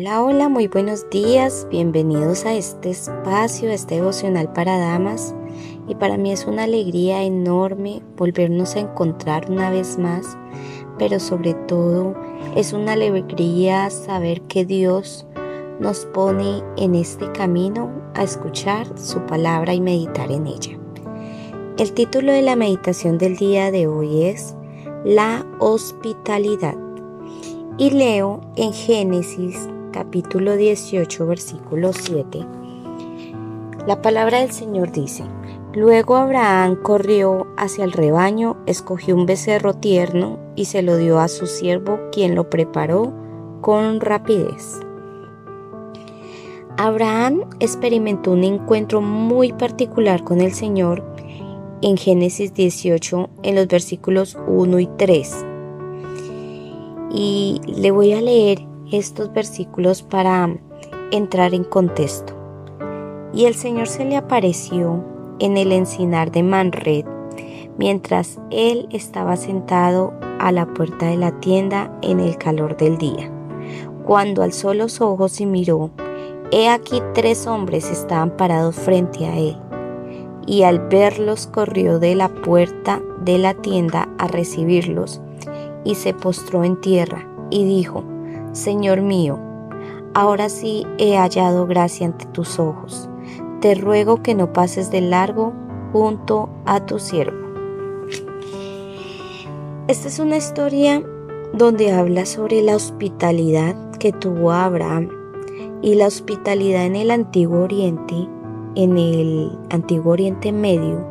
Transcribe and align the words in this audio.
Hola, 0.00 0.22
hola, 0.22 0.48
muy 0.48 0.68
buenos 0.68 1.10
días. 1.10 1.66
Bienvenidos 1.72 2.44
a 2.44 2.54
este 2.54 2.90
espacio, 2.90 3.68
este 3.68 3.96
devocional 3.96 4.52
para 4.52 4.78
damas. 4.78 5.34
Y 5.88 5.96
para 5.96 6.16
mí 6.16 6.30
es 6.30 6.46
una 6.46 6.64
alegría 6.64 7.24
enorme 7.24 8.00
volvernos 8.16 8.76
a 8.76 8.78
encontrar 8.78 9.50
una 9.50 9.70
vez 9.70 9.98
más, 9.98 10.38
pero 11.00 11.18
sobre 11.18 11.54
todo 11.54 12.14
es 12.54 12.72
una 12.72 12.92
alegría 12.92 13.90
saber 13.90 14.42
que 14.42 14.64
Dios 14.64 15.26
nos 15.80 16.06
pone 16.06 16.62
en 16.76 16.94
este 16.94 17.32
camino 17.32 17.90
a 18.14 18.22
escuchar 18.22 18.96
su 18.96 19.26
palabra 19.26 19.74
y 19.74 19.80
meditar 19.80 20.30
en 20.30 20.46
ella. 20.46 20.78
El 21.76 21.92
título 21.92 22.30
de 22.30 22.42
la 22.42 22.54
meditación 22.54 23.18
del 23.18 23.36
día 23.36 23.72
de 23.72 23.88
hoy 23.88 24.26
es 24.26 24.54
La 25.04 25.44
hospitalidad. 25.58 26.76
Y 27.78 27.90
leo 27.90 28.40
en 28.54 28.72
Génesis 28.72 29.68
capítulo 29.92 30.56
18 30.56 31.26
versículo 31.26 31.92
7. 31.92 32.44
La 33.86 34.02
palabra 34.02 34.40
del 34.40 34.52
Señor 34.52 34.92
dice, 34.92 35.24
Luego 35.74 36.16
Abraham 36.16 36.76
corrió 36.82 37.46
hacia 37.56 37.84
el 37.84 37.92
rebaño, 37.92 38.56
escogió 38.66 39.14
un 39.14 39.26
becerro 39.26 39.74
tierno 39.74 40.38
y 40.56 40.66
se 40.66 40.82
lo 40.82 40.96
dio 40.96 41.20
a 41.20 41.28
su 41.28 41.46
siervo, 41.46 42.00
quien 42.10 42.34
lo 42.34 42.50
preparó 42.50 43.12
con 43.60 44.00
rapidez. 44.00 44.80
Abraham 46.76 47.44
experimentó 47.60 48.32
un 48.32 48.44
encuentro 48.44 49.00
muy 49.00 49.52
particular 49.52 50.24
con 50.24 50.40
el 50.40 50.52
Señor 50.52 51.04
en 51.82 51.96
Génesis 51.96 52.54
18 52.54 53.30
en 53.42 53.54
los 53.54 53.68
versículos 53.68 54.36
1 54.46 54.78
y 54.78 54.86
3 54.96 55.44
y 57.10 57.60
le 57.66 57.90
voy 57.90 58.12
a 58.12 58.20
leer 58.20 58.67
estos 58.92 59.32
versículos 59.32 60.02
para 60.02 60.48
entrar 61.10 61.54
en 61.54 61.64
contexto. 61.64 62.34
Y 63.32 63.44
el 63.44 63.54
Señor 63.54 63.88
se 63.88 64.04
le 64.04 64.16
apareció 64.16 65.04
en 65.38 65.56
el 65.56 65.72
encinar 65.72 66.30
de 66.30 66.42
Manred 66.42 67.04
mientras 67.78 68.38
él 68.50 68.88
estaba 68.90 69.36
sentado 69.36 70.12
a 70.40 70.52
la 70.52 70.66
puerta 70.66 71.06
de 71.06 71.16
la 71.16 71.40
tienda 71.40 71.90
en 72.02 72.20
el 72.20 72.36
calor 72.36 72.76
del 72.76 72.98
día. 72.98 73.30
Cuando 74.04 74.42
alzó 74.42 74.74
los 74.74 75.00
ojos 75.00 75.40
y 75.40 75.46
miró, 75.46 75.90
he 76.50 76.68
aquí 76.68 77.00
tres 77.14 77.46
hombres 77.46 77.90
estaban 77.90 78.36
parados 78.36 78.74
frente 78.74 79.26
a 79.26 79.36
él. 79.36 79.56
Y 80.46 80.62
al 80.62 80.80
verlos 80.88 81.46
corrió 81.46 81.98
de 81.98 82.14
la 82.14 82.28
puerta 82.28 83.00
de 83.22 83.38
la 83.38 83.54
tienda 83.54 84.08
a 84.18 84.26
recibirlos 84.26 85.20
y 85.84 85.94
se 85.94 86.14
postró 86.14 86.64
en 86.64 86.80
tierra 86.80 87.28
y 87.50 87.64
dijo, 87.64 88.02
Señor 88.58 89.02
mío, 89.02 89.38
ahora 90.14 90.48
sí 90.48 90.84
he 90.98 91.16
hallado 91.16 91.68
gracia 91.68 92.06
ante 92.08 92.26
tus 92.26 92.58
ojos. 92.58 93.08
Te 93.60 93.76
ruego 93.76 94.20
que 94.20 94.34
no 94.34 94.52
pases 94.52 94.90
de 94.90 95.00
largo 95.00 95.52
junto 95.92 96.48
a 96.66 96.84
tu 96.84 96.98
siervo. 96.98 97.38
Esta 99.86 100.08
es 100.08 100.18
una 100.18 100.38
historia 100.38 101.00
donde 101.52 101.92
habla 101.92 102.26
sobre 102.26 102.60
la 102.60 102.74
hospitalidad 102.74 103.76
que 104.00 104.10
tuvo 104.10 104.50
Abraham 104.50 105.08
y 105.80 105.94
la 105.94 106.08
hospitalidad 106.08 106.84
en 106.84 106.96
el 106.96 107.12
antiguo 107.12 107.60
oriente, 107.60 108.28
en 108.74 108.98
el 108.98 109.56
antiguo 109.70 110.14
oriente 110.14 110.50
medio, 110.50 111.06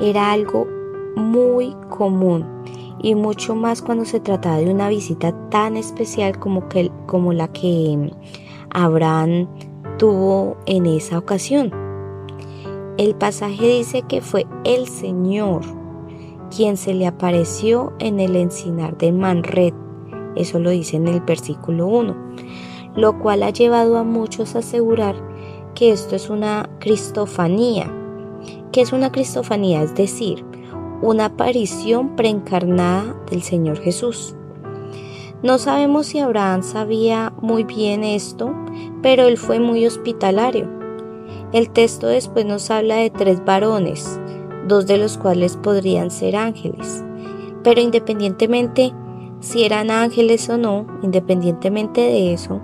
era 0.00 0.30
algo 0.30 0.68
muy 1.16 1.74
común 1.88 2.46
y 3.02 3.14
mucho 3.14 3.54
más 3.54 3.82
cuando 3.82 4.04
se 4.04 4.20
trataba 4.20 4.58
de 4.58 4.70
una 4.70 4.88
visita 4.88 5.32
tan 5.50 5.76
especial 5.76 6.38
como, 6.38 6.68
que, 6.68 6.90
como 7.06 7.32
la 7.32 7.48
que 7.48 8.10
Abraham 8.70 9.48
tuvo 9.98 10.56
en 10.66 10.86
esa 10.86 11.18
ocasión. 11.18 11.72
El 12.98 13.14
pasaje 13.14 13.68
dice 13.68 14.02
que 14.02 14.20
fue 14.20 14.46
el 14.64 14.88
Señor 14.88 15.62
quien 16.54 16.76
se 16.76 16.94
le 16.94 17.06
apareció 17.06 17.92
en 17.98 18.20
el 18.20 18.36
encinar 18.36 18.96
de 18.96 19.12
Manred. 19.12 19.74
Eso 20.36 20.58
lo 20.58 20.70
dice 20.70 20.96
en 20.96 21.08
el 21.08 21.20
versículo 21.20 21.86
1, 21.86 22.16
lo 22.94 23.18
cual 23.18 23.42
ha 23.42 23.50
llevado 23.50 23.98
a 23.98 24.04
muchos 24.04 24.54
a 24.54 24.60
asegurar 24.60 25.16
que 25.74 25.90
esto 25.90 26.16
es 26.16 26.30
una 26.30 26.70
cristofanía. 26.78 27.92
¿Qué 28.72 28.80
es 28.80 28.92
una 28.92 29.12
cristofanía? 29.12 29.82
Es 29.82 29.94
decir, 29.94 30.44
una 31.02 31.26
aparición 31.26 32.16
preencarnada 32.16 33.14
del 33.30 33.42
Señor 33.42 33.78
Jesús. 33.78 34.34
No 35.42 35.58
sabemos 35.58 36.06
si 36.06 36.18
Abraham 36.18 36.62
sabía 36.62 37.32
muy 37.40 37.64
bien 37.64 38.04
esto, 38.04 38.54
pero 39.02 39.24
él 39.24 39.36
fue 39.36 39.60
muy 39.60 39.86
hospitalario. 39.86 40.68
El 41.52 41.70
texto 41.70 42.06
después 42.06 42.46
nos 42.46 42.70
habla 42.70 42.96
de 42.96 43.10
tres 43.10 43.44
varones, 43.44 44.18
dos 44.66 44.86
de 44.86 44.98
los 44.98 45.18
cuales 45.18 45.56
podrían 45.56 46.10
ser 46.10 46.36
ángeles. 46.36 47.04
Pero 47.62 47.80
independientemente 47.80 48.92
si 49.40 49.64
eran 49.64 49.90
ángeles 49.90 50.48
o 50.48 50.56
no, 50.56 50.86
independientemente 51.02 52.00
de 52.00 52.32
eso, 52.32 52.60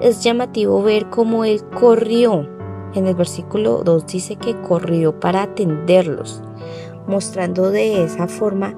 es 0.00 0.22
llamativo 0.22 0.82
ver 0.82 1.10
cómo 1.10 1.44
él 1.44 1.62
corrió. 1.78 2.48
En 2.94 3.06
el 3.08 3.16
versículo 3.16 3.82
2 3.82 4.06
dice 4.06 4.36
que 4.36 4.58
corrió 4.62 5.18
para 5.18 5.42
atenderlos 5.42 6.40
mostrando 7.06 7.70
de 7.70 8.04
esa 8.04 8.26
forma 8.26 8.74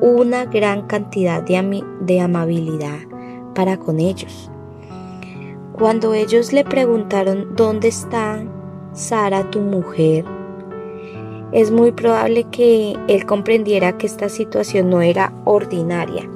una 0.00 0.46
gran 0.46 0.86
cantidad 0.86 1.42
de, 1.42 2.20
amabilidad 2.20 2.98
para 3.54 3.76
con 3.76 4.00
ellos. 4.00 4.50
Cuando 5.72 6.14
ellos 6.14 6.52
le 6.52 6.64
preguntaron 6.64 7.54
dónde 7.54 7.88
está 7.88 8.42
Sara, 8.92 9.50
tu 9.50 9.60
mujer, 9.60 10.24
es 11.52 11.70
muy 11.70 11.92
probable 11.92 12.44
que 12.44 12.96
él 13.08 13.26
comprendiera 13.26 13.98
que 13.98 14.06
esta 14.06 14.28
situación 14.28 14.88
no 14.90 15.02
era 15.02 15.32
ordinaria, 15.44 16.28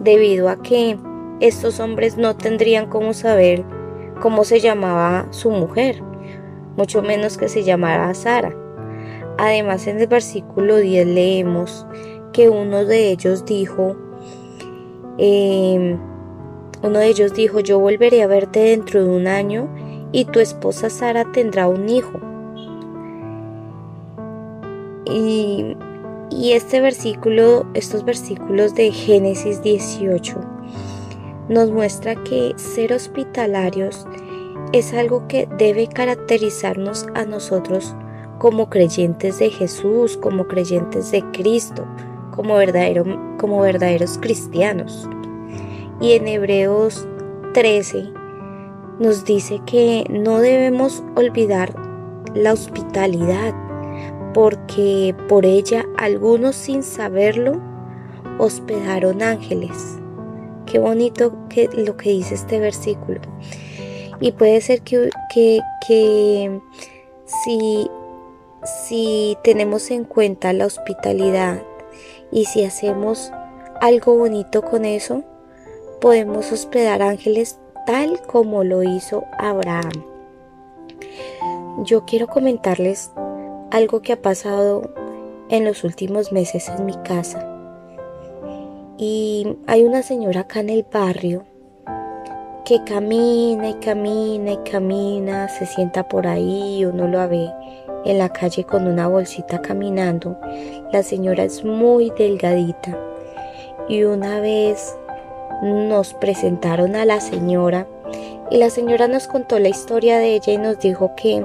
debido 0.00 0.48
a 0.48 0.62
que 0.62 0.98
estos 1.40 1.80
hombres 1.80 2.16
no 2.16 2.36
tendrían 2.36 2.86
cómo 2.86 3.12
saber 3.12 3.64
cómo 4.20 4.44
se 4.44 4.60
llamaba 4.60 5.26
su 5.30 5.50
mujer, 5.50 6.02
mucho 6.76 7.02
menos 7.02 7.36
que 7.36 7.48
se 7.48 7.64
llamara 7.64 8.14
Sara. 8.14 8.54
Además, 9.40 9.86
en 9.86 9.98
el 9.98 10.06
versículo 10.06 10.76
10 10.76 11.06
leemos 11.06 11.86
que 12.30 12.50
uno 12.50 12.84
de 12.84 13.10
ellos 13.10 13.46
dijo, 13.46 13.96
em, 15.16 15.98
uno 16.82 16.98
de 16.98 17.06
ellos 17.06 17.32
dijo, 17.32 17.60
yo 17.60 17.78
volveré 17.78 18.22
a 18.22 18.26
verte 18.26 18.60
dentro 18.60 19.02
de 19.02 19.08
un 19.08 19.26
año 19.26 19.66
y 20.12 20.26
tu 20.26 20.40
esposa 20.40 20.90
Sara 20.90 21.32
tendrá 21.32 21.68
un 21.68 21.88
hijo. 21.88 22.20
Y, 25.06 25.74
y 26.28 26.52
este 26.52 26.82
versículo, 26.82 27.64
estos 27.72 28.04
versículos 28.04 28.74
de 28.74 28.92
Génesis 28.92 29.62
18, 29.62 30.38
nos 31.48 31.70
muestra 31.70 32.14
que 32.24 32.52
ser 32.56 32.92
hospitalarios 32.92 34.06
es 34.74 34.92
algo 34.92 35.26
que 35.28 35.48
debe 35.56 35.86
caracterizarnos 35.86 37.06
a 37.14 37.24
nosotros 37.24 37.96
como 38.40 38.70
creyentes 38.70 39.38
de 39.38 39.50
Jesús, 39.50 40.16
como 40.16 40.48
creyentes 40.48 41.10
de 41.10 41.22
Cristo, 41.30 41.86
como, 42.34 42.54
verdadero, 42.54 43.04
como 43.38 43.60
verdaderos 43.60 44.16
cristianos. 44.16 45.06
Y 46.00 46.12
en 46.12 46.26
Hebreos 46.26 47.06
13 47.52 48.04
nos 48.98 49.26
dice 49.26 49.60
que 49.66 50.06
no 50.08 50.38
debemos 50.38 51.04
olvidar 51.16 51.74
la 52.34 52.54
hospitalidad, 52.54 53.52
porque 54.32 55.14
por 55.28 55.44
ella 55.44 55.84
algunos 55.98 56.56
sin 56.56 56.82
saberlo 56.82 57.60
hospedaron 58.38 59.20
ángeles. 59.20 59.98
Qué 60.64 60.78
bonito 60.78 61.36
que, 61.50 61.68
lo 61.74 61.94
que 61.98 62.08
dice 62.08 62.36
este 62.36 62.58
versículo. 62.58 63.20
Y 64.18 64.32
puede 64.32 64.62
ser 64.62 64.80
que, 64.80 65.10
que, 65.34 65.60
que 65.86 66.58
si 67.26 67.90
si 68.64 69.36
tenemos 69.42 69.90
en 69.90 70.04
cuenta 70.04 70.52
la 70.52 70.66
hospitalidad 70.66 71.62
y 72.30 72.44
si 72.44 72.64
hacemos 72.64 73.32
algo 73.80 74.16
bonito 74.16 74.62
con 74.62 74.84
eso, 74.84 75.24
podemos 76.00 76.52
hospedar 76.52 77.02
ángeles 77.02 77.58
tal 77.86 78.20
como 78.26 78.64
lo 78.64 78.82
hizo 78.82 79.24
Abraham. 79.38 80.04
Yo 81.84 82.04
quiero 82.04 82.26
comentarles 82.26 83.10
algo 83.70 84.02
que 84.02 84.12
ha 84.12 84.22
pasado 84.22 84.92
en 85.48 85.64
los 85.64 85.84
últimos 85.84 86.32
meses 86.32 86.68
en 86.68 86.86
mi 86.86 86.94
casa. 87.02 87.46
Y 88.98 89.56
hay 89.66 89.84
una 89.84 90.02
señora 90.02 90.42
acá 90.42 90.60
en 90.60 90.70
el 90.70 90.86
barrio 90.90 91.46
que 92.70 92.84
camina 92.84 93.70
y 93.70 93.74
camina 93.80 94.52
y 94.52 94.56
camina, 94.58 95.48
se 95.48 95.66
sienta 95.66 96.04
por 96.04 96.28
ahí, 96.28 96.84
uno 96.84 97.08
lo 97.08 97.28
ve 97.28 97.50
en 98.04 98.18
la 98.18 98.28
calle 98.28 98.62
con 98.62 98.86
una 98.86 99.08
bolsita 99.08 99.60
caminando. 99.60 100.38
La 100.92 101.02
señora 101.02 101.42
es 101.42 101.64
muy 101.64 102.12
delgadita 102.16 102.96
y 103.88 104.04
una 104.04 104.38
vez 104.38 104.96
nos 105.64 106.14
presentaron 106.14 106.94
a 106.94 107.04
la 107.04 107.20
señora 107.20 107.88
Y 108.52 108.58
la 108.58 108.70
señora 108.70 109.08
nos 109.08 109.26
contó 109.26 109.58
la 109.58 109.68
historia 109.68 110.18
de 110.18 110.36
ella 110.36 110.52
y 110.52 110.58
nos 110.58 110.78
dijo 110.78 111.10
que 111.16 111.44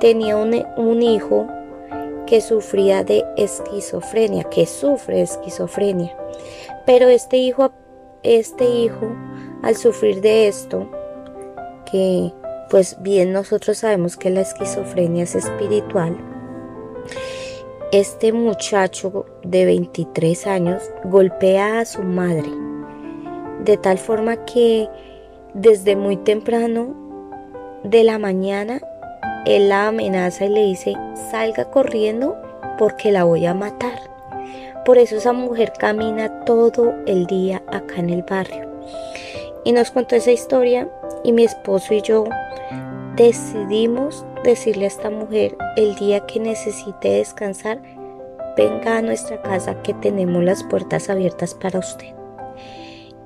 tenía 0.00 0.36
un, 0.36 0.66
un 0.76 1.02
hijo 1.02 1.46
que 2.26 2.42
sufría 2.42 3.04
de 3.04 3.24
esquizofrenia, 3.38 4.44
que 4.44 4.66
sufre 4.66 5.22
esquizofrenia. 5.22 6.14
Pero 6.84 7.08
este 7.08 7.38
hijo, 7.38 7.72
este 8.22 8.66
hijo, 8.66 9.16
al 9.62 9.76
sufrir 9.76 10.20
de 10.20 10.48
esto, 10.48 10.90
que 11.90 12.32
pues 12.70 12.96
bien 13.00 13.32
nosotros 13.32 13.78
sabemos 13.78 14.16
que 14.16 14.30
la 14.30 14.42
esquizofrenia 14.42 15.24
es 15.24 15.34
espiritual, 15.34 16.16
este 17.92 18.32
muchacho 18.32 19.24
de 19.42 19.64
23 19.64 20.46
años 20.46 20.82
golpea 21.04 21.80
a 21.80 21.84
su 21.86 22.02
madre 22.02 22.68
de 23.64 23.76
tal 23.76 23.98
forma 23.98 24.44
que 24.44 24.88
desde 25.54 25.96
muy 25.96 26.16
temprano 26.16 26.94
de 27.84 28.04
la 28.04 28.18
mañana 28.18 28.80
él 29.46 29.68
la 29.68 29.88
amenaza 29.88 30.44
y 30.44 30.48
le 30.50 30.64
dice 30.64 30.94
salga 31.30 31.70
corriendo 31.70 32.36
porque 32.78 33.10
la 33.10 33.24
voy 33.24 33.46
a 33.46 33.54
matar. 33.54 33.98
Por 34.84 34.98
eso 34.98 35.16
esa 35.16 35.32
mujer 35.32 35.72
camina 35.78 36.44
todo 36.44 36.94
el 37.06 37.26
día 37.26 37.62
acá 37.68 37.96
en 37.96 38.10
el 38.10 38.22
barrio. 38.22 38.68
Y 39.64 39.72
nos 39.72 39.90
contó 39.90 40.16
esa 40.16 40.30
historia 40.30 40.88
y 41.24 41.32
mi 41.32 41.44
esposo 41.44 41.94
y 41.94 42.02
yo 42.02 42.24
decidimos 43.16 44.24
decirle 44.44 44.84
a 44.84 44.88
esta 44.88 45.10
mujer 45.10 45.56
el 45.76 45.94
día 45.96 46.24
que 46.26 46.40
necesite 46.40 47.08
descansar, 47.10 47.82
venga 48.56 48.98
a 48.98 49.02
nuestra 49.02 49.42
casa 49.42 49.82
que 49.82 49.94
tenemos 49.94 50.42
las 50.44 50.62
puertas 50.64 51.10
abiertas 51.10 51.54
para 51.54 51.80
usted. 51.80 52.14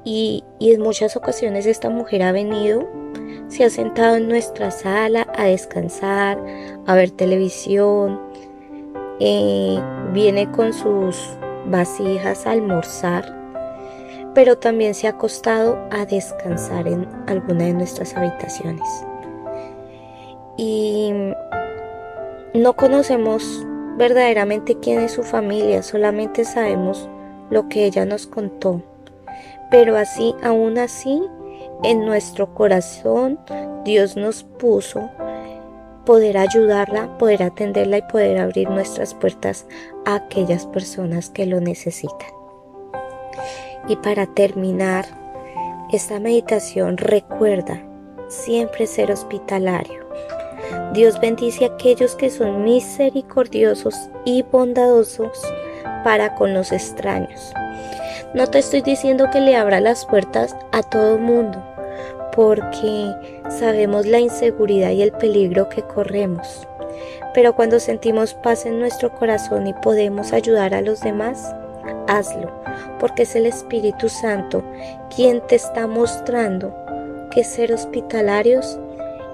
Y, 0.05 0.45
en 0.61 0.81
muchas 0.81 1.17
ocasiones 1.17 1.67
esta 1.67 1.89
mujer 1.89 2.23
ha 2.23 2.33
venido, 2.33 2.89
se 3.49 3.65
ha 3.65 3.71
sentado 3.71 4.17
en 4.17 4.29
nuestra 4.29 4.71
sala 4.71 5.27
a 5.37 5.45
descansar, 5.45 6.43
a 6.87 6.95
ver 6.95 7.11
televisión, 7.11 8.21
eh, 9.21 9.79
viene 10.13 10.51
con 10.51 10.73
sus 10.73 11.37
vasijas 11.67 12.47
a 12.47 12.53
almorzar, 12.53 13.42
pero 14.35 14.59
también 14.59 14.95
se 14.95 15.07
ha 15.07 15.11
acostado 15.11 15.79
a 15.91 16.07
descansar 16.07 16.89
en 16.89 17.07
alguna 17.27 17.65
de 17.65 17.75
nuestras 17.75 18.17
habitaciones. 18.17 18.89
Y 20.57 21.13
no 22.55 22.75
conocemos 22.75 23.67
verdaderamente 23.97 24.79
quién 24.79 25.01
es 25.01 25.13
su 25.13 25.23
familia, 25.23 25.83
solamente 25.83 26.45
sabemos 26.45 27.09
lo 27.51 27.69
que 27.69 27.85
ella 27.85 28.05
nos 28.05 28.27
contó 28.27 28.83
pero 29.73 29.97
así, 29.97 30.35
aún 30.43 30.77
así, 30.77 31.23
en 31.83 32.05
nuestro 32.05 32.55
corazón 32.55 33.41
Dios 33.87 34.19
nos 34.19 34.45
puso 34.45 35.09
poder 36.05 36.37
ayudarla, 36.37 37.17
poder 37.17 37.43
atenderla 37.43 37.97
y 37.97 38.03
poder 38.03 38.39
abrir 38.39 38.69
nuestras 38.69 39.15
puertas 39.15 39.67
a 40.05 40.17
aquellas 40.17 40.67
personas 40.67 41.31
que 41.31 41.47
lo 41.47 41.63
necesitan. 41.63 42.42
Y 43.89 43.97
para 43.97 44.27
terminar 44.27 45.07
esta 45.91 46.21
meditación, 46.21 46.97
recuerda 46.97 47.83
siempre 48.29 48.87
ser 48.87 49.11
hospitalario. 49.11 50.03
Dios 50.93 51.21
bendice 51.21 51.65
a 51.65 51.69
aquellos 51.69 52.15
que 52.15 52.31
son 52.31 52.65
misericordiosos 52.65 54.11
y 54.25 54.43
bondadosos 54.43 55.43
para 56.05 56.35
con 56.35 56.55
los 56.55 56.73
extraños. 56.73 57.53
No 58.35 58.47
te 58.47 58.59
estoy 58.59 58.83
diciendo 58.83 59.29
que 59.31 59.41
le 59.41 59.57
abra 59.57 59.81
las 59.81 60.07
puertas 60.07 60.57
a 60.73 60.83
todo 60.83 61.19
mundo, 61.19 61.63
porque 62.35 63.15
sabemos 63.51 64.07
la 64.07 64.21
inseguridad 64.21 64.91
y 64.91 65.03
el 65.03 65.13
peligro 65.13 65.69
que 65.69 65.83
corremos. 65.83 66.67
Pero 67.35 67.55
cuando 67.55 67.81
sentimos 67.81 68.35
paz 68.35 68.67
en 68.67 68.79
nuestro 68.79 69.15
corazón 69.15 69.67
y 69.67 69.75
podemos 69.75 70.33
ayudar 70.33 70.75
a 70.75 70.83
los 70.83 71.01
demás, 71.01 71.55
hazlo, 72.09 72.51
porque 72.99 73.23
es 73.23 73.35
el 73.37 73.47
Espíritu 73.47 74.09
Santo 74.09 74.63
quien 75.15 75.41
te 75.47 75.57
está 75.57 75.87
mostrando 75.87 76.75
que 77.31 77.45
ser 77.45 77.73
hospitalarios 77.73 78.79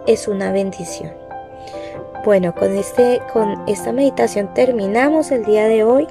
es 0.07 0.29
una 0.29 0.53
bendición. 0.53 1.13
Bueno, 2.25 2.55
con, 2.55 2.77
este, 2.77 3.21
con 3.33 3.69
esta 3.69 3.93
meditación 3.93 4.53
terminamos 4.55 5.31
el 5.31 5.45
día 5.45 5.67
de 5.67 5.85
hoy. 5.85 6.07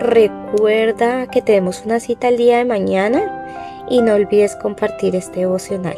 Recuerda 0.00 1.26
que 1.26 1.42
tenemos 1.42 1.84
una 1.84 2.00
cita 2.00 2.28
el 2.28 2.36
día 2.36 2.58
de 2.58 2.64
mañana 2.64 3.84
y 3.88 4.00
no 4.00 4.14
olvides 4.14 4.56
compartir 4.56 5.14
este 5.16 5.40
devocional. 5.40 5.96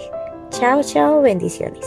Chao, 0.51 0.83
chao, 0.83 1.21
bendiciones. 1.21 1.85